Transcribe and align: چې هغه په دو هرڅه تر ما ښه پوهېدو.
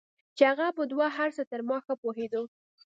چې 0.37 0.43
هغه 0.51 0.67
په 0.77 0.83
دو 0.91 0.97
هرڅه 1.17 1.43
تر 1.51 1.59
ما 1.69 1.77
ښه 1.85 1.93
پوهېدو. 2.01 2.43